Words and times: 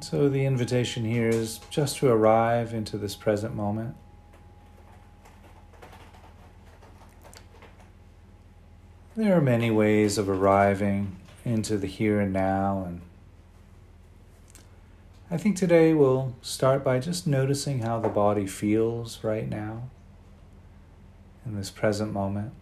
And 0.00 0.04
so 0.06 0.30
the 0.30 0.46
invitation 0.46 1.04
here 1.04 1.28
is 1.28 1.60
just 1.68 1.98
to 1.98 2.08
arrive 2.08 2.72
into 2.72 2.96
this 2.96 3.14
present 3.14 3.54
moment. 3.54 3.94
There 9.14 9.36
are 9.36 9.42
many 9.42 9.70
ways 9.70 10.16
of 10.16 10.30
arriving 10.30 11.18
into 11.44 11.76
the 11.76 11.86
here 11.86 12.18
and 12.18 12.32
now, 12.32 12.82
and 12.86 13.02
I 15.30 15.36
think 15.36 15.58
today 15.58 15.92
we'll 15.92 16.34
start 16.40 16.82
by 16.82 16.98
just 16.98 17.26
noticing 17.26 17.80
how 17.80 18.00
the 18.00 18.08
body 18.08 18.46
feels 18.46 19.22
right 19.22 19.50
now 19.50 19.90
in 21.44 21.56
this 21.56 21.68
present 21.68 22.10
moment. 22.10 22.54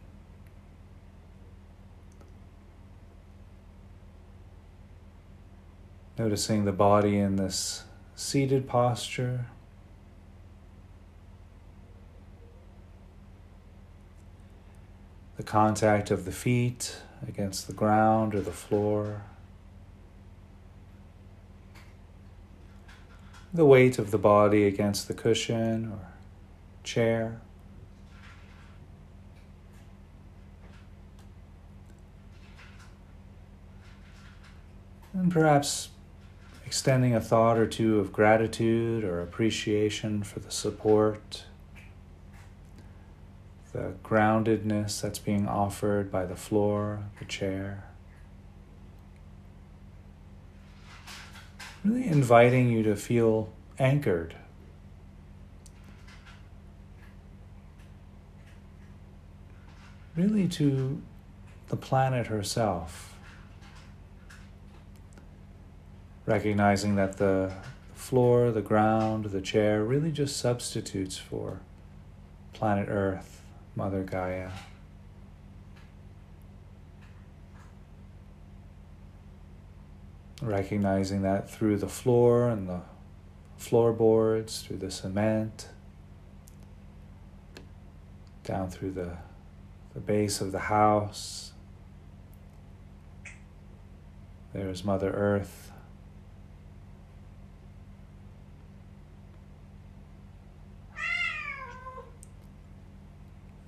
Noticing 6.18 6.64
the 6.64 6.72
body 6.72 7.16
in 7.16 7.36
this 7.36 7.84
seated 8.16 8.66
posture. 8.66 9.46
The 15.36 15.44
contact 15.44 16.10
of 16.10 16.24
the 16.24 16.32
feet 16.32 16.96
against 17.28 17.68
the 17.68 17.72
ground 17.72 18.34
or 18.34 18.40
the 18.40 18.50
floor. 18.50 19.22
The 23.54 23.64
weight 23.64 24.00
of 24.00 24.10
the 24.10 24.18
body 24.18 24.66
against 24.66 25.06
the 25.06 25.14
cushion 25.14 25.92
or 25.92 26.08
chair. 26.82 27.40
And 35.12 35.30
perhaps 35.30 35.90
extending 36.68 37.14
a 37.14 37.20
thought 37.20 37.56
or 37.56 37.66
two 37.66 37.98
of 37.98 38.12
gratitude 38.12 39.02
or 39.02 39.22
appreciation 39.22 40.22
for 40.22 40.38
the 40.38 40.50
support, 40.50 41.44
the 43.72 43.94
groundedness 44.04 45.00
that's 45.00 45.18
being 45.18 45.48
offered 45.48 46.12
by 46.12 46.26
the 46.26 46.36
floor, 46.36 47.04
the 47.20 47.24
chair. 47.24 47.84
Really 51.82 52.06
inviting 52.06 52.68
you 52.68 52.82
to 52.82 52.96
feel 52.96 53.50
anchored. 53.78 54.34
Really 60.14 60.46
to 60.48 61.00
the 61.68 61.76
planet 61.78 62.26
herself. 62.26 63.14
Recognizing 66.28 66.96
that 66.96 67.16
the 67.16 67.50
floor, 67.94 68.50
the 68.50 68.60
ground, 68.60 69.24
the 69.24 69.40
chair 69.40 69.82
really 69.82 70.12
just 70.12 70.36
substitutes 70.36 71.16
for 71.16 71.60
planet 72.52 72.86
Earth, 72.90 73.40
Mother 73.74 74.02
Gaia. 74.02 74.50
Recognizing 80.42 81.22
that 81.22 81.50
through 81.50 81.78
the 81.78 81.88
floor 81.88 82.50
and 82.50 82.68
the 82.68 82.82
floorboards, 83.56 84.60
through 84.60 84.76
the 84.76 84.90
cement, 84.90 85.70
down 88.44 88.68
through 88.68 88.90
the, 88.90 89.16
the 89.94 90.00
base 90.00 90.42
of 90.42 90.52
the 90.52 90.58
house, 90.58 91.52
there's 94.52 94.84
Mother 94.84 95.10
Earth 95.10 95.67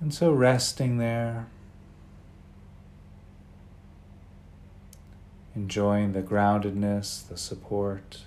And 0.01 0.11
so 0.11 0.33
resting 0.33 0.97
there, 0.97 1.45
enjoying 5.55 6.13
the 6.13 6.23
groundedness, 6.23 7.27
the 7.27 7.37
support. 7.37 8.23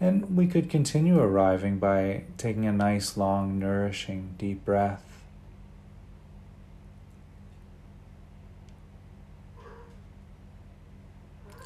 And 0.00 0.34
we 0.34 0.46
could 0.46 0.70
continue 0.70 1.18
arriving 1.18 1.78
by 1.78 2.24
taking 2.38 2.64
a 2.64 2.72
nice, 2.72 3.18
long, 3.18 3.58
nourishing, 3.58 4.34
deep 4.38 4.64
breath. 4.64 5.04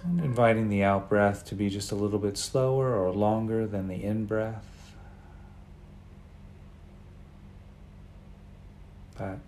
And 0.02 0.20
inviting 0.20 0.68
the 0.68 0.82
out 0.82 1.08
breath 1.08 1.44
to 1.46 1.54
be 1.54 1.70
just 1.70 1.92
a 1.92 1.94
little 1.94 2.18
bit 2.18 2.36
slower 2.36 2.96
or 2.96 3.12
longer 3.12 3.68
than 3.68 3.86
the 3.86 4.02
in 4.02 4.26
breath. 4.26 4.69
That 9.20 9.40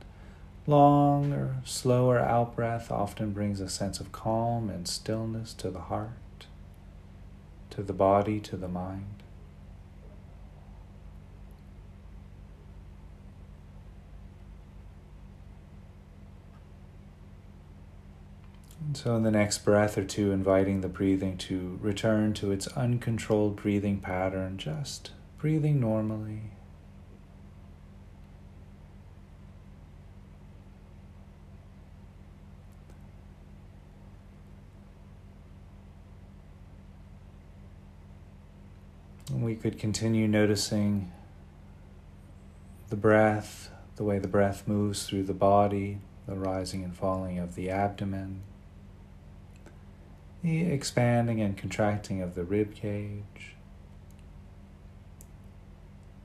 long 0.67 1.33
or 1.33 1.57
slower 1.65 2.19
out 2.19 2.55
breath 2.55 2.93
often 2.93 3.33
brings 3.33 3.59
a 3.59 3.71
sense 3.71 4.01
of 4.01 4.13
calm 4.13 4.69
and 4.69 4.87
stillness 4.87 5.55
to 5.55 5.71
the 5.71 5.81
heart, 5.81 6.47
to 7.71 7.83
the 7.83 7.95
body, 7.95 8.39
to 8.41 8.59
the 8.59 8.69
mind. 8.69 9.23
And 18.87 18.95
so, 18.95 19.17
in 19.17 19.23
the 19.23 19.31
next 19.31 19.65
breath 19.65 19.97
or 19.97 20.05
two, 20.05 20.33
inviting 20.33 20.83
the 20.83 20.89
breathing 20.89 21.39
to 21.39 21.79
return 21.81 22.35
to 22.35 22.53
its 22.53 22.67
uncontrolled 22.67 23.57
breathing 23.57 24.01
pattern, 24.01 24.59
just 24.59 25.13
breathing 25.39 25.81
normally. 25.81 26.51
We 39.41 39.55
could 39.55 39.79
continue 39.79 40.29
noticing 40.29 41.11
the 42.91 42.97
breath, 42.97 43.71
the 43.97 44.05
way 44.05 44.19
the 44.19 44.29
breath 44.29 44.69
moves 44.69 45.07
through 45.07 45.23
the 45.23 45.33
body, 45.33 45.99
the 46.27 46.35
rising 46.35 46.85
and 46.85 46.95
falling 46.95 47.39
of 47.39 47.55
the 47.55 47.71
abdomen, 47.71 48.43
the 50.43 50.67
expanding 50.67 51.41
and 51.41 51.57
contracting 51.57 52.21
of 52.21 52.35
the 52.35 52.45
rib 52.45 52.75
cage. 52.75 53.57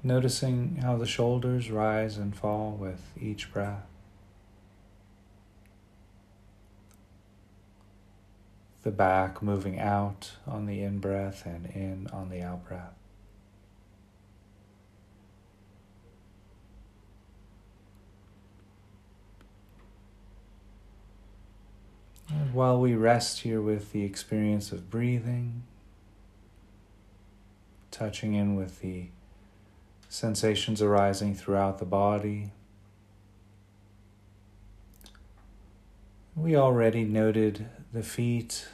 Noticing 0.03 0.79
how 0.83 0.97
the 0.97 1.05
shoulders 1.05 1.71
rise 1.71 2.17
and 2.17 2.35
fall 2.35 2.71
with 2.71 3.01
each 3.19 3.51
breath. 3.51 3.85
The 8.87 8.93
back 8.93 9.43
moving 9.43 9.77
out 9.81 10.31
on 10.47 10.65
the 10.65 10.81
in 10.81 10.99
breath 10.99 11.45
and 11.45 11.65
in 11.65 12.07
on 12.13 12.29
the 12.29 12.41
out 12.41 12.65
breath. 12.65 12.93
And 22.29 22.53
while 22.53 22.79
we 22.79 22.95
rest 22.95 23.41
here 23.41 23.61
with 23.61 23.91
the 23.91 24.05
experience 24.05 24.71
of 24.71 24.89
breathing, 24.89 25.63
touching 27.91 28.35
in 28.35 28.55
with 28.55 28.79
the 28.79 29.09
sensations 30.07 30.81
arising 30.81 31.35
throughout 31.35 31.79
the 31.79 31.85
body, 31.85 32.53
we 36.37 36.55
already 36.55 37.03
noted 37.03 37.67
the 37.91 38.03
feet, 38.03 38.65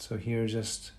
so 0.00 0.16
here 0.16 0.46
just 0.46 0.92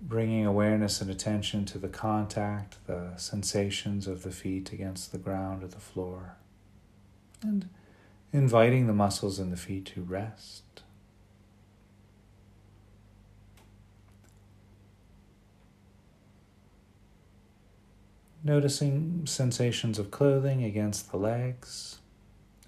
bringing 0.00 0.46
awareness 0.46 1.00
and 1.00 1.10
attention 1.10 1.64
to 1.66 1.78
the 1.78 1.88
contact, 1.88 2.76
the 2.86 3.12
sensations 3.16 4.06
of 4.06 4.22
the 4.22 4.30
feet 4.30 4.72
against 4.72 5.12
the 5.12 5.18
ground 5.18 5.62
or 5.62 5.68
the 5.68 5.80
floor. 5.80 6.36
And 7.42 7.68
inviting 8.32 8.86
the 8.86 8.92
muscles 8.92 9.38
in 9.38 9.50
the 9.50 9.56
feet 9.56 9.86
to 9.86 10.02
rest. 10.02 10.62
Noticing 18.44 19.26
sensations 19.26 19.98
of 19.98 20.10
clothing 20.10 20.62
against 20.62 21.10
the 21.10 21.16
legs, 21.16 21.98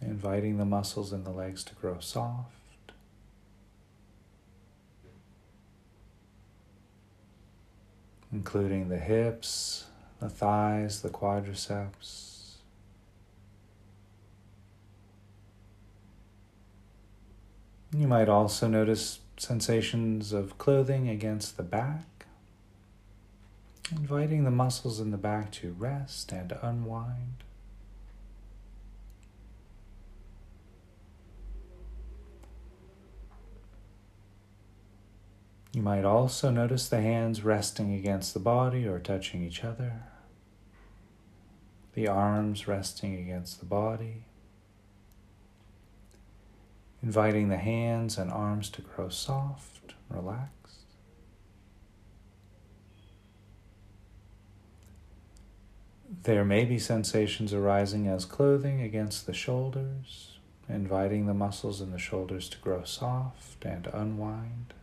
inviting 0.00 0.58
the 0.58 0.64
muscles 0.64 1.12
in 1.12 1.22
the 1.24 1.30
legs 1.30 1.62
to 1.64 1.74
grow 1.74 2.00
soft. 2.00 2.57
Including 8.32 8.88
the 8.88 8.98
hips, 8.98 9.86
the 10.20 10.28
thighs, 10.28 11.02
the 11.02 11.08
quadriceps. 11.08 12.28
You 17.96 18.06
might 18.06 18.28
also 18.28 18.68
notice 18.68 19.20
sensations 19.38 20.32
of 20.32 20.58
clothing 20.58 21.08
against 21.08 21.56
the 21.56 21.62
back, 21.62 22.26
inviting 23.90 24.44
the 24.44 24.50
muscles 24.50 25.00
in 25.00 25.10
the 25.10 25.16
back 25.16 25.50
to 25.52 25.72
rest 25.78 26.30
and 26.32 26.52
unwind. 26.60 27.44
You 35.72 35.82
might 35.82 36.04
also 36.04 36.50
notice 36.50 36.88
the 36.88 37.00
hands 37.00 37.44
resting 37.44 37.92
against 37.92 38.32
the 38.32 38.40
body 38.40 38.86
or 38.86 38.98
touching 38.98 39.44
each 39.44 39.62
other, 39.64 40.02
the 41.94 42.08
arms 42.08 42.66
resting 42.66 43.16
against 43.16 43.60
the 43.60 43.66
body, 43.66 44.24
inviting 47.02 47.48
the 47.48 47.58
hands 47.58 48.16
and 48.16 48.30
arms 48.30 48.70
to 48.70 48.82
grow 48.82 49.08
soft, 49.08 49.94
relaxed. 50.08 50.56
There 56.22 56.44
may 56.44 56.64
be 56.64 56.78
sensations 56.78 57.52
arising 57.52 58.08
as 58.08 58.24
clothing 58.24 58.80
against 58.80 59.26
the 59.26 59.34
shoulders, 59.34 60.38
inviting 60.68 61.26
the 61.26 61.34
muscles 61.34 61.82
in 61.82 61.90
the 61.90 61.98
shoulders 61.98 62.48
to 62.48 62.58
grow 62.58 62.84
soft 62.84 63.64
and 63.64 63.86
unwind. 63.88 64.74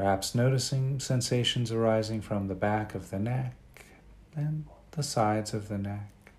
Perhaps 0.00 0.34
noticing 0.34 0.98
sensations 0.98 1.70
arising 1.70 2.22
from 2.22 2.48
the 2.48 2.54
back 2.54 2.94
of 2.94 3.10
the 3.10 3.18
neck 3.18 3.84
and 4.34 4.64
the 4.92 5.02
sides 5.02 5.52
of 5.52 5.68
the 5.68 5.76
neck, 5.76 6.32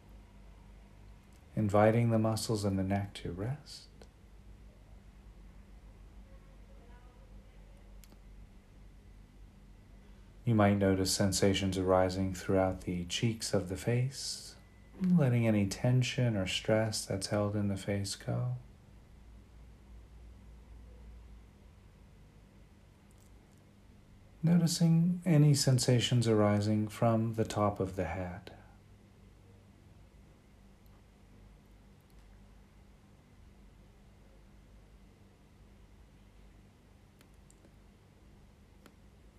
inviting 1.56 2.10
the 2.10 2.18
muscles 2.18 2.66
in 2.66 2.76
the 2.76 2.84
neck 2.84 3.14
to 3.14 3.32
rest. 3.32 3.84
You 10.44 10.56
might 10.56 10.80
notice 10.80 11.12
sensations 11.12 11.78
arising 11.78 12.34
throughout 12.34 12.82
the 12.82 13.06
cheeks 13.06 13.54
of 13.54 13.70
the 13.70 13.78
face, 13.78 14.56
letting 15.16 15.48
any 15.48 15.68
tension 15.68 16.36
or 16.36 16.48
stress 16.48 17.06
that's 17.06 17.28
held 17.28 17.56
in 17.56 17.68
the 17.68 17.78
face 17.78 18.16
go. 18.16 18.54
Noticing 24.44 25.22
any 25.24 25.54
sensations 25.54 26.28
arising 26.28 26.88
from 26.88 27.36
the 27.36 27.44
top 27.44 27.80
of 27.80 27.96
the 27.96 28.06
head. 28.06 28.52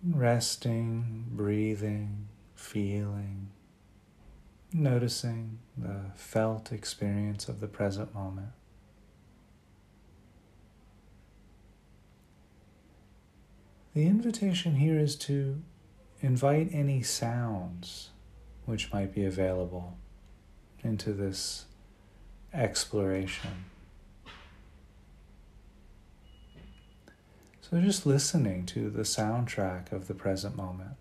Resting, 0.05 1.25
breathing, 1.31 2.27
feeling, 2.55 3.49
noticing 4.71 5.59
the 5.77 6.11
felt 6.15 6.71
experience 6.71 7.47
of 7.47 7.59
the 7.59 7.67
present 7.67 8.13
moment. 8.13 8.49
The 13.93 14.07
invitation 14.07 14.77
here 14.77 14.97
is 14.97 15.15
to 15.17 15.61
invite 16.19 16.69
any 16.71 17.03
sounds 17.03 18.09
which 18.65 18.91
might 18.91 19.13
be 19.13 19.23
available 19.23 19.97
into 20.83 21.13
this 21.13 21.65
exploration. 22.51 23.65
So, 27.61 27.79
just 27.79 28.05
listening 28.05 28.65
to 28.67 28.89
the 28.89 29.03
soundtrack 29.03 29.91
of 29.91 30.07
the 30.07 30.13
present 30.15 30.55
moment. 30.55 30.95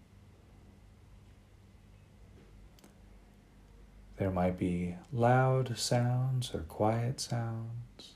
There 4.18 4.30
might 4.30 4.58
be 4.58 4.96
loud 5.12 5.78
sounds 5.78 6.54
or 6.54 6.60
quiet 6.60 7.20
sounds. 7.20 8.12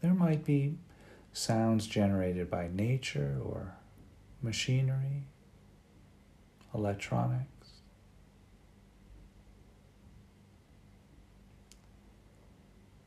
There 0.00 0.14
might 0.14 0.44
be 0.44 0.76
sounds 1.32 1.86
generated 1.86 2.50
by 2.50 2.68
nature 2.72 3.38
or 3.44 3.74
machinery, 4.42 5.24
electronics. 6.74 7.46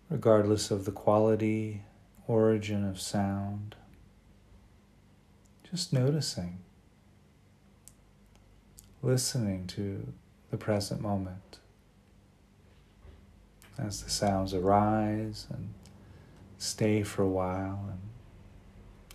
Regardless 0.09 0.69
of 0.69 0.85
the 0.85 0.91
quality, 0.91 1.81
origin 2.27 2.87
of 2.87 2.99
sound, 2.99 3.75
just 5.69 5.91
noticing, 5.91 6.59
listening 9.01 9.65
to 9.67 10.13
the 10.51 10.57
present 10.57 11.01
moment 11.01 11.57
as 13.77 14.03
the 14.03 14.09
sounds 14.09 14.53
arise 14.53 15.47
and 15.49 15.73
stay 16.59 17.01
for 17.03 17.23
a 17.23 17.27
while 17.27 17.85
and 17.89 17.99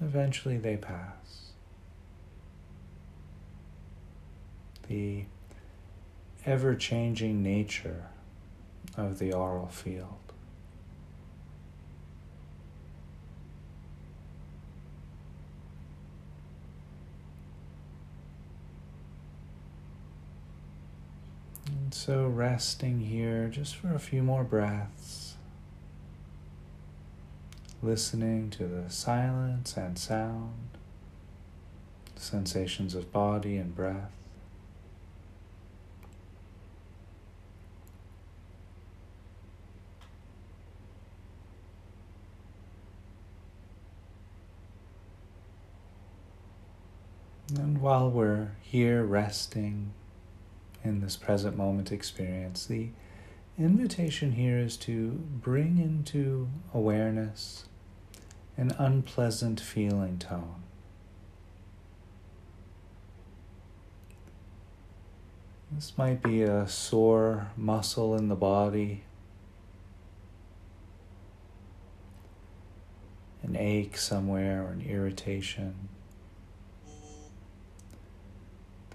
Eventually 0.00 0.58
they 0.58 0.76
pass. 0.76 1.52
The 4.88 5.24
ever 6.46 6.74
changing 6.74 7.42
nature 7.42 8.06
of 8.96 9.18
the 9.18 9.32
aural 9.32 9.66
field. 9.68 10.14
And 21.66 21.92
so, 21.92 22.26
resting 22.26 23.00
here 23.00 23.48
just 23.48 23.76
for 23.76 23.94
a 23.94 23.98
few 23.98 24.22
more 24.22 24.44
breaths 24.44 25.27
listening 27.82 28.50
to 28.50 28.66
the 28.66 28.90
silence 28.90 29.76
and 29.76 29.98
sound, 29.98 30.70
sensations 32.16 32.94
of 32.94 33.12
body 33.12 33.56
and 33.56 33.74
breath. 33.74 34.12
And 47.56 47.80
while 47.80 48.10
we're 48.10 48.56
here 48.60 49.04
resting 49.04 49.92
in 50.84 51.00
this 51.00 51.16
present 51.16 51.56
moment 51.56 51.90
experience, 51.90 52.66
the 52.66 52.90
invitation 53.58 54.32
here 54.32 54.58
is 54.58 54.76
to 54.76 55.12
bring 55.12 55.78
into 55.78 56.48
awareness 56.74 57.64
an 58.58 58.74
unpleasant 58.76 59.60
feeling 59.60 60.18
tone. 60.18 60.64
This 65.70 65.96
might 65.96 66.22
be 66.22 66.42
a 66.42 66.66
sore 66.66 67.52
muscle 67.56 68.16
in 68.16 68.28
the 68.28 68.34
body, 68.34 69.04
an 73.44 73.54
ache 73.54 73.96
somewhere, 73.96 74.64
or 74.64 74.72
an 74.72 74.80
irritation. 74.80 75.88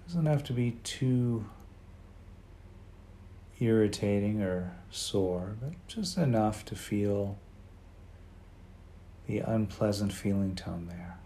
Doesn't 0.08 0.26
have 0.26 0.44
to 0.44 0.54
be 0.54 0.72
too 0.84 1.46
irritating 3.62 4.42
or 4.42 4.74
sore, 4.92 5.56
but 5.62 5.72
just 5.88 6.18
enough 6.18 6.66
to 6.66 6.76
feel 6.76 7.38
the 9.28 9.40
unpleasant 9.40 10.14
feeling 10.14 10.56
tone 10.56 10.88
there. 10.88 11.18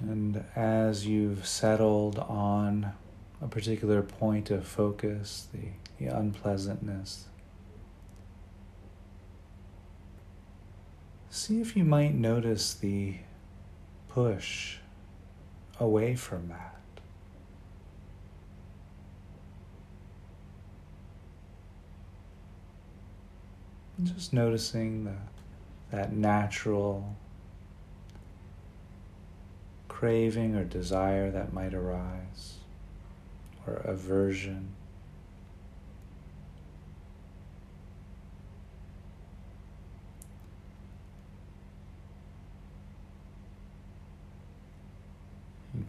And 0.00 0.44
as 0.56 1.06
you've 1.06 1.46
settled 1.46 2.18
on 2.18 2.92
a 3.40 3.46
particular 3.46 4.02
point 4.02 4.50
of 4.50 4.66
focus, 4.66 5.46
the, 5.52 5.68
the 5.98 6.12
unpleasantness, 6.12 7.26
see 11.32 11.62
if 11.62 11.74
you 11.74 11.82
might 11.82 12.14
notice 12.14 12.74
the 12.74 13.16
push 14.10 14.76
away 15.80 16.14
from 16.14 16.48
that. 16.48 16.78
And 23.96 24.14
just 24.14 24.34
noticing 24.34 25.04
the, 25.04 25.14
that 25.90 26.12
natural 26.12 27.16
craving 29.88 30.54
or 30.54 30.64
desire 30.64 31.30
that 31.30 31.54
might 31.54 31.72
arise, 31.72 32.56
or 33.66 33.76
aversion. 33.84 34.74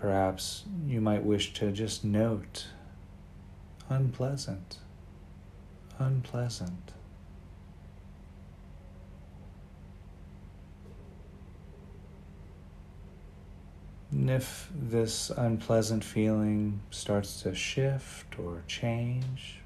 Perhaps 0.03 0.65
you 0.86 1.00
might 1.00 1.24
wish 1.24 1.53
to 1.53 1.72
just 1.72 2.03
note 2.03 2.67
unpleasant, 3.88 4.79
unpleasant. 5.98 6.91
And 14.12 14.29
if 14.29 14.69
this 14.75 15.29
unpleasant 15.29 16.03
feeling 16.03 16.81
starts 16.91 17.41
to 17.43 17.55
shift 17.55 18.38
or 18.38 18.62
change, 18.67 19.62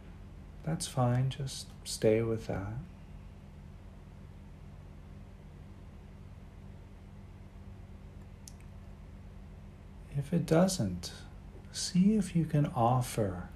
that's 0.63 0.85
fine, 0.85 1.31
just 1.31 1.65
stay 1.83 2.21
with 2.21 2.45
that. 2.45 2.73
If 10.27 10.33
it 10.33 10.45
doesn't, 10.45 11.13
see 11.71 12.15
if 12.15 12.35
you 12.35 12.43
can 12.43 12.65
offer 12.75 13.47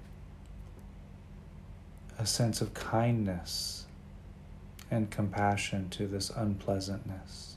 a 2.18 2.24
sense 2.24 2.62
of 2.62 2.72
kindness 2.72 3.84
and 4.90 5.10
compassion 5.10 5.90
to 5.90 6.06
this 6.06 6.30
unpleasantness. 6.30 7.56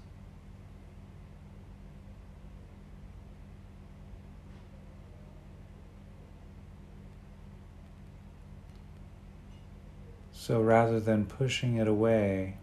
So 10.34 10.62
rather 10.62 11.00
than 11.00 11.26
pushing 11.26 11.78
it 11.78 11.88
away, 11.88 12.58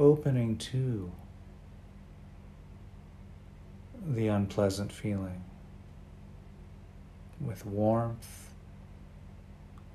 opening 0.00 0.58
to 0.58 1.12
the 4.06 4.28
unpleasant 4.28 4.92
feeling 4.92 5.44
with 7.40 7.66
warmth, 7.66 8.50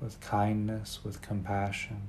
with 0.02 0.20
kindness, 0.20 1.00
with 1.04 1.22
compassion. 1.22 2.02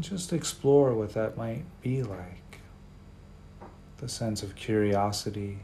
just 0.00 0.32
explore 0.32 0.94
what 0.94 1.14
that 1.14 1.36
might 1.36 1.64
be 1.82 2.02
like. 2.02 2.60
The 3.98 4.08
sense 4.08 4.42
of 4.42 4.54
curiosity. 4.54 5.58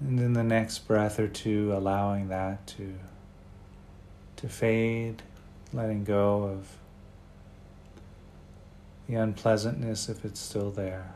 And 0.00 0.18
then 0.18 0.34
the 0.34 0.42
next 0.64 0.78
breath 0.88 1.20
or 1.20 1.28
two, 1.28 1.74
allowing 1.76 2.28
that 2.28 2.66
to, 2.66 2.94
to 4.34 4.48
fade, 4.48 5.22
letting 5.74 6.04
go 6.04 6.44
of 6.44 6.78
the 9.06 9.14
unpleasantness 9.14 10.08
if 10.08 10.24
it's 10.24 10.40
still 10.40 10.70
there. 10.70 11.12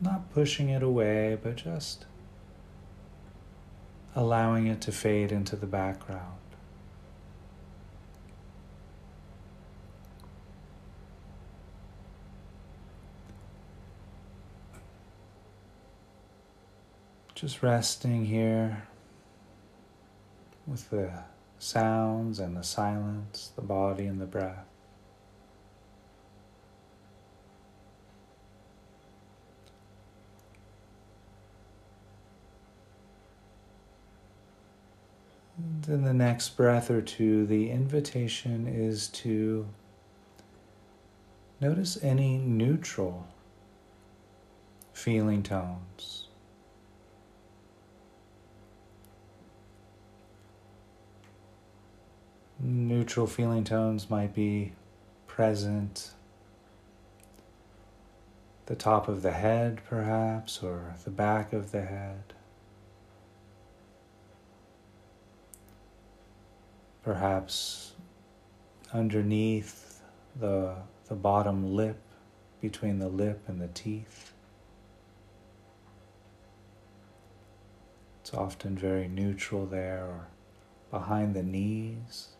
Not 0.00 0.32
pushing 0.32 0.68
it 0.68 0.84
away, 0.84 1.36
but 1.42 1.56
just 1.56 2.06
allowing 4.14 4.68
it 4.68 4.80
to 4.82 4.92
fade 4.92 5.32
into 5.32 5.56
the 5.56 5.66
background. 5.66 6.38
Just 17.36 17.62
resting 17.62 18.24
here 18.24 18.88
with 20.66 20.88
the 20.88 21.12
sounds 21.58 22.40
and 22.40 22.56
the 22.56 22.62
silence, 22.62 23.52
the 23.54 23.60
body 23.60 24.06
and 24.06 24.18
the 24.18 24.24
breath. 24.24 24.64
And 35.58 35.86
in 35.88 36.04
the 36.04 36.14
next 36.14 36.56
breath 36.56 36.90
or 36.90 37.02
two, 37.02 37.44
the 37.44 37.70
invitation 37.70 38.66
is 38.66 39.08
to 39.08 39.66
notice 41.60 42.02
any 42.02 42.38
neutral 42.38 43.26
feeling 44.94 45.42
tones. 45.42 46.25
Neutral 53.06 53.28
feeling 53.28 53.62
tones 53.62 54.10
might 54.10 54.34
be 54.34 54.72
present. 55.28 56.10
The 58.66 58.74
top 58.74 59.06
of 59.06 59.22
the 59.22 59.30
head, 59.30 59.80
perhaps, 59.88 60.60
or 60.60 60.96
the 61.04 61.12
back 61.12 61.52
of 61.52 61.70
the 61.70 61.82
head. 61.82 62.34
Perhaps 67.04 67.92
underneath 68.92 70.00
the, 70.34 70.74
the 71.06 71.14
bottom 71.14 71.76
lip, 71.76 72.00
between 72.60 72.98
the 72.98 73.08
lip 73.08 73.40
and 73.46 73.60
the 73.60 73.68
teeth. 73.68 74.32
It's 78.20 78.34
often 78.34 78.76
very 78.76 79.06
neutral 79.06 79.64
there, 79.64 80.04
or 80.04 80.26
behind 80.90 81.36
the 81.36 81.44
knees. 81.44 82.30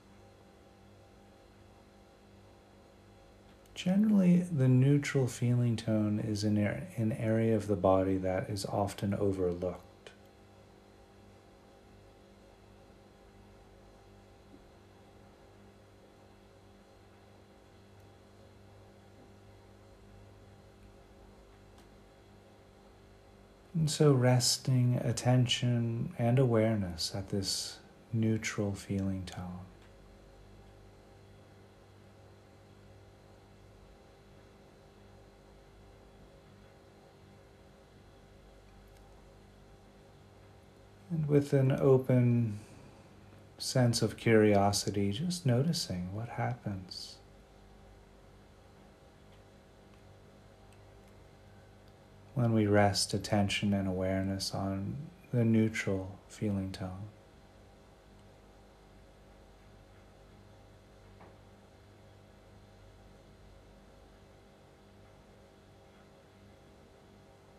Generally, 3.86 4.38
the 4.50 4.66
neutral 4.66 5.28
feeling 5.28 5.76
tone 5.76 6.18
is 6.18 6.42
an, 6.42 6.58
an 6.58 7.12
area 7.12 7.54
of 7.54 7.68
the 7.68 7.76
body 7.76 8.16
that 8.16 8.50
is 8.50 8.66
often 8.66 9.14
overlooked. 9.14 10.10
And 23.72 23.88
so, 23.88 24.12
resting 24.12 24.96
attention 25.04 26.12
and 26.18 26.40
awareness 26.40 27.12
at 27.14 27.28
this 27.28 27.78
neutral 28.12 28.74
feeling 28.74 29.22
tone. 29.26 29.60
with 41.26 41.52
an 41.52 41.72
open 41.72 42.58
sense 43.58 44.02
of 44.02 44.16
curiosity, 44.16 45.12
just 45.12 45.46
noticing 45.46 46.14
what 46.14 46.28
happens. 46.30 47.16
When 52.34 52.52
we 52.52 52.66
rest 52.66 53.14
attention 53.14 53.72
and 53.72 53.88
awareness 53.88 54.54
on 54.54 54.96
the 55.32 55.44
neutral 55.44 56.18
feeling 56.28 56.70
tone. 56.70 57.08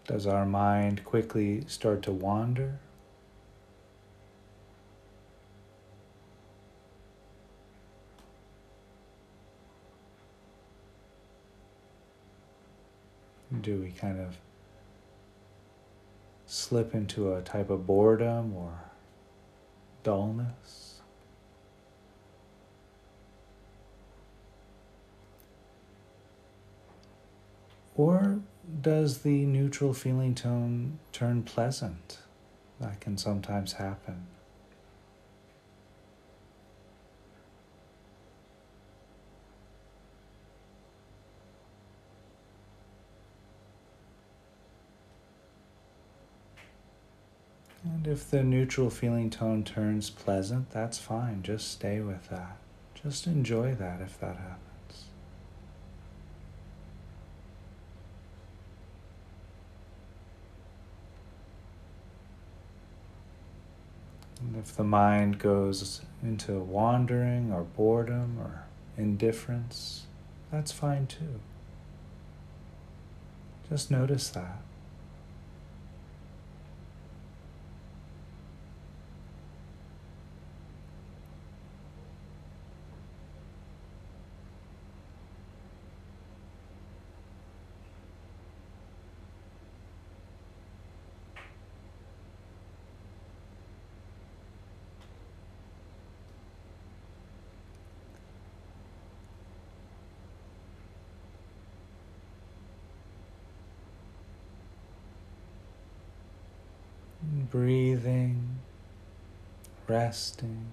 Does 0.06 0.26
our 0.26 0.46
mind 0.46 1.04
quickly 1.04 1.66
start 1.68 2.02
to 2.04 2.14
wander? 2.14 2.80
Do 13.62 13.80
we 13.82 13.92
kind 13.92 14.20
of 14.20 14.38
slip 16.46 16.94
into 16.94 17.34
a 17.34 17.42
type 17.42 17.70
of 17.70 17.88
boredom 17.88 18.54
or 18.56 18.92
dullness? 20.04 21.02
Or 27.96 28.42
does 28.82 29.20
the 29.20 29.46
neutral 29.46 29.94
feeling 29.94 30.36
tone 30.36 31.00
turn 31.12 31.42
pleasant? 31.44 32.20
That 32.80 33.00
can 33.02 33.18
sometimes 33.18 33.74
happen. 33.74 34.28
And 47.98 48.06
if 48.06 48.30
the 48.30 48.44
neutral 48.44 48.92
feeling 48.92 49.32
tone 49.32 49.64
turns 49.64 50.12
pleasant, 50.12 50.70
that's 50.70 51.00
fine. 51.00 51.42
Just 51.42 51.72
stay 51.72 52.00
with 52.00 52.30
that. 52.30 52.58
Just 52.94 53.26
enjoy 53.26 53.74
that 53.74 54.02
if 54.02 54.20
that 54.20 54.36
happens. 54.36 55.06
And 64.40 64.56
if 64.58 64.76
the 64.76 64.84
mind 64.84 65.40
goes 65.40 66.02
into 66.22 66.60
wandering 66.60 67.52
or 67.52 67.64
boredom 67.64 68.38
or 68.40 68.66
indifference, 68.96 70.04
that's 70.52 70.72
fine 70.72 71.08
too. 71.08 71.40
Just 73.68 73.90
notice 73.90 74.30
that. 74.30 74.62
Breathing, 107.50 108.60
resting. 109.88 110.68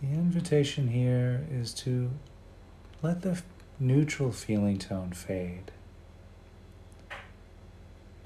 The 0.00 0.08
invitation 0.08 0.88
here 0.88 1.46
is 1.50 1.72
to 1.74 2.10
let 3.02 3.22
the 3.22 3.40
neutral 3.78 4.32
feeling 4.32 4.78
tone 4.78 5.12
fade. 5.12 5.70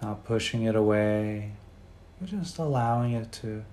Not 0.03 0.25
pushing 0.25 0.63
it 0.63 0.77
away, 0.77 1.53
but 2.21 2.31
just 2.31 2.59
allowing 2.59 3.13
it 3.13 3.33
to 3.33 3.65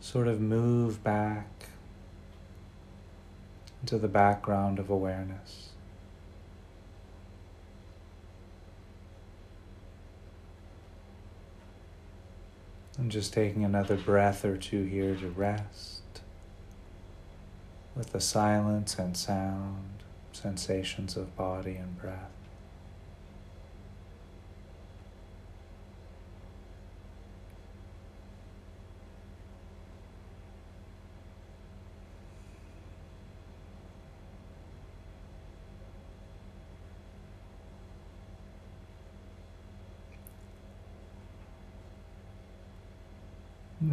sort 0.00 0.28
of 0.28 0.40
move 0.40 1.02
back 1.02 1.48
into 3.80 3.98
the 3.98 4.08
background 4.08 4.78
of 4.78 4.90
awareness. 4.90 5.70
And 12.98 13.10
just 13.10 13.32
taking 13.32 13.64
another 13.64 13.96
breath 13.96 14.44
or 14.44 14.56
two 14.56 14.84
here 14.84 15.14
to 15.16 15.28
rest 15.28 16.02
with 17.94 18.12
the 18.12 18.20
silence 18.20 18.98
and 18.98 19.16
sound, 19.16 20.02
sensations 20.32 21.16
of 21.16 21.36
body 21.36 21.76
and 21.76 21.98
breath. 21.98 22.35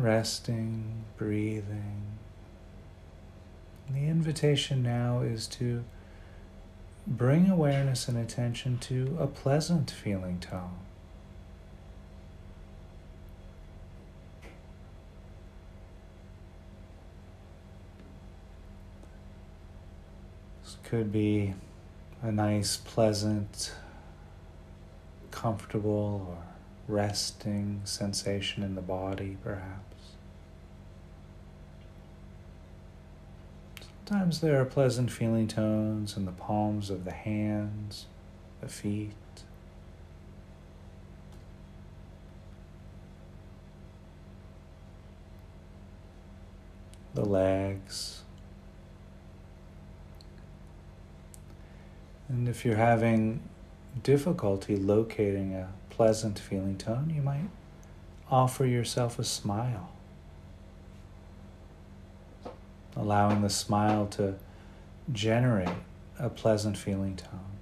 Resting, 0.02 1.06
breathing. 1.18 2.04
The 3.90 4.08
invitation 4.08 4.82
now 4.82 5.22
is 5.22 5.48
to 5.48 5.84
bring 7.06 7.50
awareness 7.50 8.08
and 8.08 8.18
attention 8.18 8.78
to 8.80 9.18
a 9.20 9.28
pleasant 9.28 9.92
feeling 9.92 10.40
tone. 10.40 10.78
This 20.64 20.78
could 20.84 21.12
be 21.12 21.54
a 22.22 22.32
nice, 22.32 22.78
pleasant, 22.78 23.74
comfortable, 25.30 26.28
or 26.30 26.53
resting 26.88 27.82
sensation 27.86 28.64
in 28.64 28.76
the 28.76 28.82
body, 28.82 29.38
perhaps. 29.44 29.94
Sometimes 34.06 34.42
there 34.42 34.60
are 34.62 34.66
pleasant 34.66 35.10
feeling 35.10 35.48
tones 35.48 36.18
in 36.18 36.26
the 36.26 36.32
palms 36.32 36.90
of 36.90 37.06
the 37.06 37.12
hands, 37.12 38.06
the 38.62 38.68
feet. 38.68 39.14
The 47.14 47.24
legs. 47.24 48.24
And 52.28 52.50
if 52.50 52.66
you're 52.66 52.76
having 52.76 53.42
difficulty 54.02 54.76
locating 54.76 55.54
a 55.54 55.70
pleasant 55.96 56.40
feeling 56.40 56.78
tone, 56.78 57.14
you 57.16 57.22
might 57.22 57.50
offer 58.32 58.66
yourself 58.66 59.20
a 59.20 59.24
smile. 59.24 59.92
Allowing 62.96 63.42
the 63.42 63.50
smile 63.50 64.08
to 64.08 64.36
generate 65.12 65.70
a 66.18 66.30
pleasant 66.30 66.78
feeling 66.78 67.16
tone. 67.16 67.53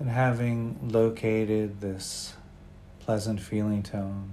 And 0.00 0.08
having 0.08 0.88
located 0.90 1.82
this 1.82 2.32
pleasant 3.00 3.38
feeling 3.38 3.82
tone, 3.82 4.32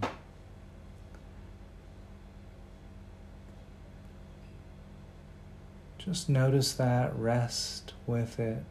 just 5.97 6.29
notice 6.29 6.71
that, 6.75 7.13
rest 7.17 7.91
with 8.05 8.39
it. 8.39 8.63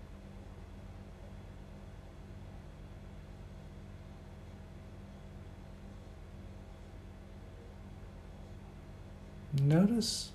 Notice 9.61 10.30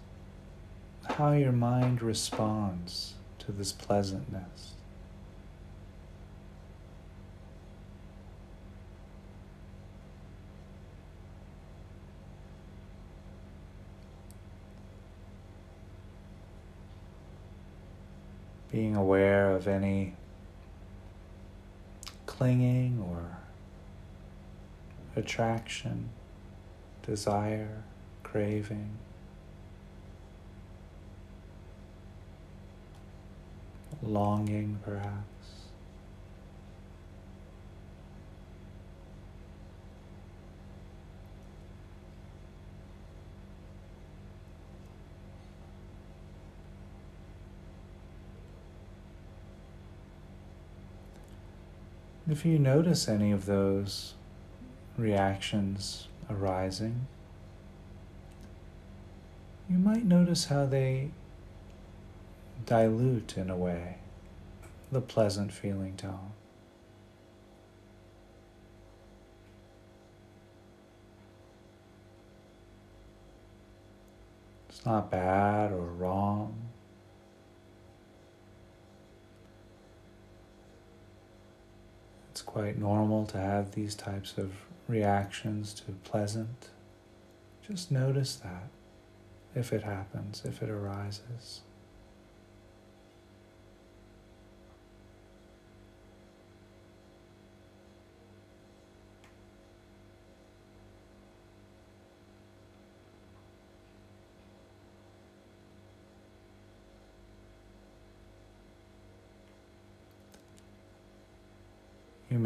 how 1.10 1.32
your 1.32 1.52
mind 1.52 2.04
responds 2.04 3.16
to 3.40 3.52
this 3.52 3.72
pleasantness. 3.72 4.74
Being 18.72 18.96
aware 18.96 19.52
of 19.52 19.68
any 19.68 20.14
clinging 22.26 23.04
or 23.10 23.38
attraction, 25.16 26.10
desire, 27.06 27.84
craving. 28.24 28.98
Longing, 34.02 34.80
perhaps. 34.84 35.41
If 52.32 52.46
you 52.46 52.58
notice 52.58 53.10
any 53.10 53.34
of 53.34 53.46
those 53.46 54.14
reactions 54.98 56.08
arising, 56.30 57.08
you 59.70 59.78
might 59.78 60.06
notice 60.06 60.46
how 60.46 60.66
they 60.66 61.12
dilute 62.66 63.38
in 63.38 63.50
a 63.50 63.58
way 63.58 63.98
the 64.94 65.02
pleasant 65.02 65.52
feeling 65.52 65.98
tone. 65.98 66.32
It's 74.70 74.86
not 74.86 75.12
bad 75.12 75.74
or 75.74 75.82
wrong. 75.82 76.71
It's 82.42 82.50
quite 82.50 82.80
normal 82.80 83.28
to 83.28 83.38
have 83.38 83.74
these 83.74 83.94
types 83.94 84.36
of 84.36 84.52
reactions 84.88 85.76
to 85.76 85.92
pleasant. 86.04 86.70
Just 87.62 87.92
notice 87.92 88.36
that 88.38 88.68
if 89.54 89.72
it 89.72 89.84
happens, 89.84 90.42
if 90.44 90.64
it 90.64 90.70
arises. 90.72 91.62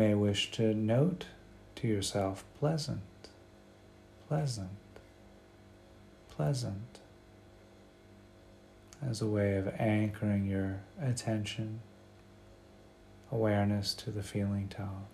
May 0.05 0.13
wish 0.13 0.51
to 0.51 0.71
note 0.71 1.25
to 1.73 1.87
yourself 1.87 2.45
pleasant, 2.59 3.01
pleasant, 4.27 4.69
pleasant 6.29 6.99
as 9.03 9.19
a 9.19 9.25
way 9.25 9.55
of 9.57 9.67
anchoring 9.79 10.45
your 10.45 10.79
attention, 11.01 11.79
awareness 13.31 13.95
to 13.95 14.11
the 14.11 14.21
feeling 14.21 14.67
tone. 14.67 15.07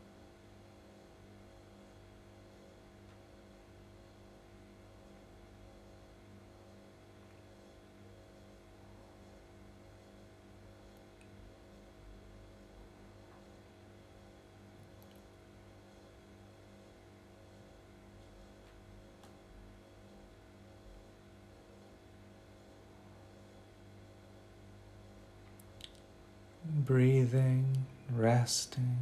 Breathing, 26.85 27.85
resting, 28.11 28.97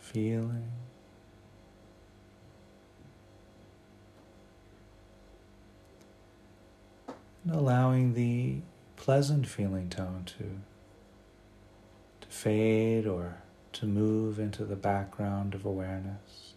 feeling. 0.00 0.70
And 7.44 7.54
allowing 7.54 8.14
the 8.14 8.58
pleasant 8.96 9.48
feeling 9.48 9.88
tone 9.88 10.24
to, 10.26 10.44
to 12.20 12.28
fade 12.28 13.06
or 13.06 13.42
to 13.72 13.86
move 13.86 14.38
into 14.38 14.64
the 14.64 14.76
background 14.76 15.54
of 15.54 15.64
awareness. 15.64 16.52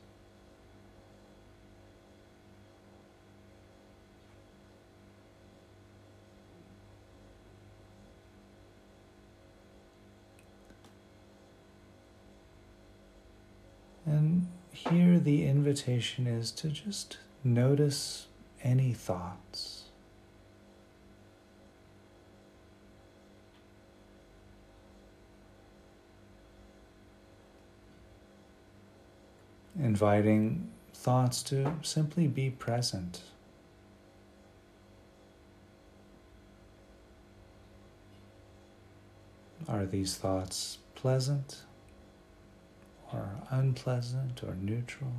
And 14.06 14.48
here 14.76 15.20
the 15.20 15.46
invitation 15.46 16.28
is 16.28 16.52
to 16.52 16.68
just 16.68 17.18
notice 17.46 18.28
any 18.62 18.92
thoughts. 18.92 19.84
Inviting 29.80 30.70
thoughts 30.94 31.42
to 31.44 31.74
simply 31.82 32.28
be 32.28 32.50
present. 32.50 33.22
Are 39.70 39.86
these 39.86 40.16
thoughts 40.16 40.80
pleasant? 40.96 41.64
Or 43.16 43.30
unpleasant 43.50 44.44
or 44.44 44.56
neutral. 44.56 45.12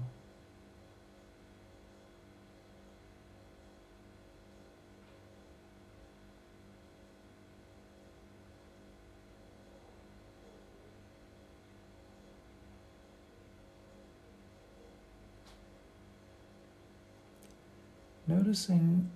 Noticing 18.29 19.11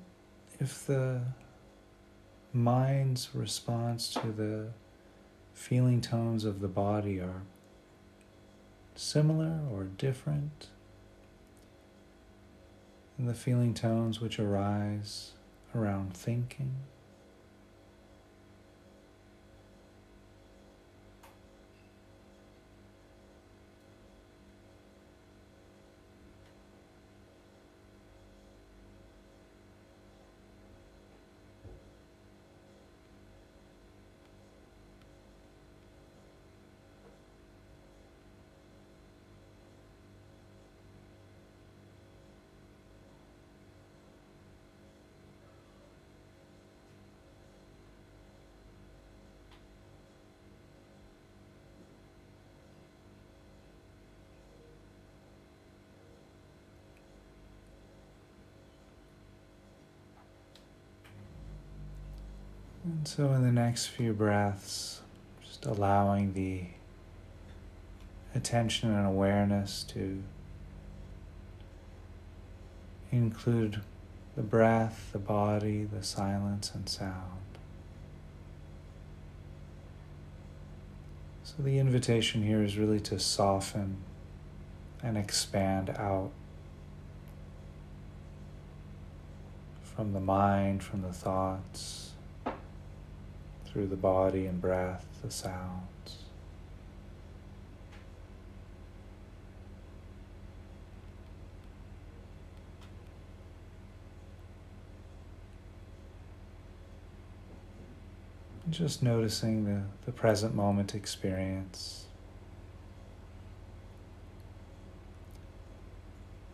if 0.61 0.87
the 0.87 1.21
mind's 2.53 3.31
response 3.35 4.09
to 4.15 4.33
the 4.33 4.69
feeling 5.53 6.01
tones 6.01 6.45
of 6.45 6.61
the 6.61 6.69
body 6.69 7.21
are 7.21 7.43
similar 9.01 9.61
or 9.73 9.85
different 9.85 10.69
than 13.17 13.27
the 13.27 13.35
feeling 13.35 13.73
tones 13.73 14.21
which 14.21 14.39
arise 14.39 15.33
around 15.75 16.15
thinking. 16.15 16.75
And 62.91 63.07
so, 63.07 63.33
in 63.33 63.43
the 63.43 63.53
next 63.53 63.87
few 63.87 64.13
breaths, 64.13 65.01
just 65.41 65.65
allowing 65.65 66.35
the 66.35 66.65
attention 68.35 68.93
and 68.93 69.07
awareness 69.07 69.85
to 69.85 70.25
include 73.13 73.81
the 74.35 74.43
breath, 74.43 75.11
the 75.13 75.21
body, 75.21 75.85
the 75.85 76.03
silence, 76.03 76.73
and 76.75 76.89
sound. 76.89 77.41
So 81.45 81.63
the 81.63 81.79
invitation 81.79 82.43
here 82.43 82.63
is 82.63 82.77
really 82.77 83.01
to 83.01 83.21
soften 83.21 83.99
and 85.01 85.17
expand 85.17 85.91
out 85.91 86.33
from 89.83 90.13
the 90.13 90.21
mind, 90.21 90.83
from 90.83 91.03
the 91.03 91.13
thoughts, 91.13 92.10
through 93.71 93.87
the 93.87 93.97
body 93.97 94.47
and 94.47 94.61
breath, 94.61 95.07
the 95.23 95.31
sounds. 95.31 96.25
Just 108.69 109.03
noticing 109.03 109.65
the, 109.65 109.83
the 110.07 110.13
present 110.13 110.55
moment 110.55 110.95
experience. 110.95 112.07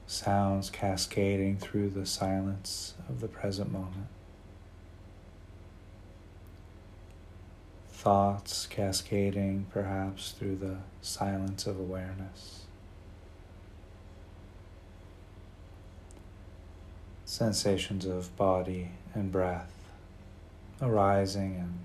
Sounds 0.07 0.70
cascading 0.70 1.59
through 1.59 1.90
the 1.90 2.07
silence 2.07 2.94
of 3.09 3.20
the 3.20 3.29
present 3.29 3.70
moment. 3.70 4.07
Thoughts 8.07 8.66
cascading 8.69 9.66
perhaps 9.73 10.31
through 10.31 10.59
the 10.59 10.77
silence 11.03 11.66
of 11.66 11.77
awareness. 11.81 12.62
Sensations 17.25 18.05
of 18.05 18.37
body 18.37 18.90
and 19.12 19.33
breath 19.33 19.90
arising 20.81 21.57
and 21.57 21.81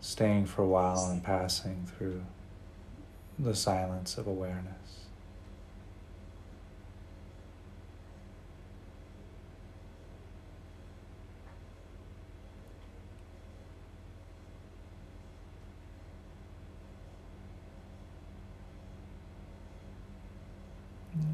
staying 0.00 0.46
for 0.46 0.62
a 0.62 0.66
while 0.66 1.10
and 1.10 1.22
passing 1.22 1.86
through 1.86 2.24
the 3.38 3.54
silence 3.54 4.16
of 4.16 4.26
awareness. 4.26 4.97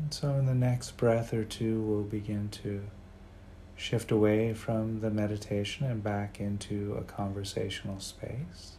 And 0.04 0.12
so, 0.12 0.34
in 0.34 0.44
the 0.44 0.54
next 0.54 0.98
breath 0.98 1.32
or 1.32 1.44
two, 1.44 1.80
we'll 1.80 2.02
begin 2.02 2.50
to 2.62 2.82
shift 3.74 4.10
away 4.10 4.52
from 4.52 5.00
the 5.00 5.08
meditation 5.08 5.86
and 5.86 6.04
back 6.04 6.38
into 6.38 6.94
a 7.00 7.04
conversational 7.04 8.00
space. 8.00 8.72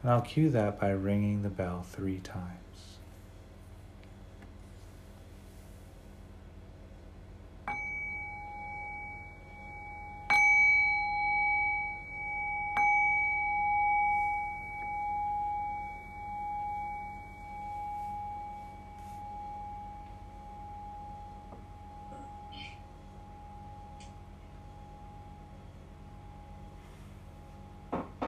And 0.00 0.10
I'll 0.10 0.22
cue 0.22 0.48
that 0.48 0.80
by 0.80 0.88
ringing 0.92 1.42
the 1.42 1.50
bell 1.50 1.82
three 1.82 2.20
times. 2.20 2.61